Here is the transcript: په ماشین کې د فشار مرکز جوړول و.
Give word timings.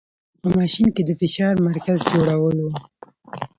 په 0.41 0.47
ماشین 0.57 0.87
کې 0.95 1.03
د 1.05 1.11
فشار 1.19 1.55
مرکز 1.67 1.99
جوړول 2.11 2.57
و. 2.61 2.67